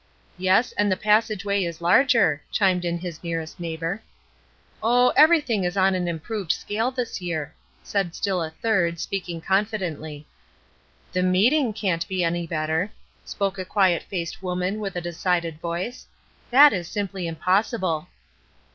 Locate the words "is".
1.63-1.79, 5.63-5.77, 16.73-16.87